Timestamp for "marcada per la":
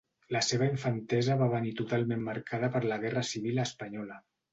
2.29-2.97